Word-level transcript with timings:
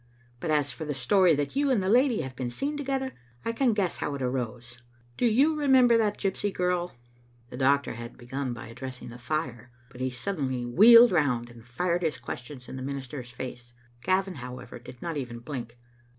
But 0.39 0.49
as 0.49 0.71
for 0.71 0.83
the 0.83 0.95
story 0.95 1.35
that 1.35 1.55
you 1.55 1.69
and 1.69 1.83
the 1.83 1.87
lady 1.87 2.21
have 2.21 2.35
been 2.35 2.49
seen 2.49 2.75
together, 2.75 3.11
I 3.45 3.51
can 3.51 3.71
guess 3.71 3.97
how 3.97 4.15
it 4.15 4.21
arose. 4.23 4.79
Do 5.15 5.27
you 5.27 5.55
remember 5.55 5.95
that 5.95 6.17
gypsy 6.17 6.51
girl?" 6.51 6.95
The 7.51 7.57
doctor 7.57 7.93
had 7.93 8.17
begun 8.17 8.51
by 8.51 8.65
addressing 8.65 9.09
the 9.09 9.19
fire, 9.19 9.69
but 9.91 10.01
he 10.01 10.09
suddenly 10.09 10.65
wheeled 10.65 11.11
round 11.11 11.51
and 11.51 11.63
fired 11.63 12.01
his 12.01 12.17
question 12.17 12.59
in 12.67 12.77
the 12.77 12.81
minister's 12.81 13.29
face. 13.29 13.73
Gavin, 14.01 14.33
however, 14.41 14.79
did 14.79 15.03
not 15.03 15.17
even 15.17 15.37
blink. 15.37 15.77